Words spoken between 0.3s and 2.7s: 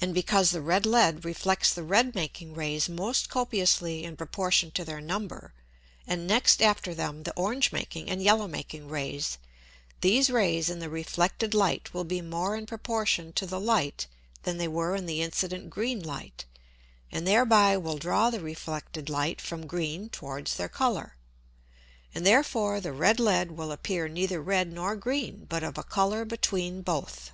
the red Lead reflects the red making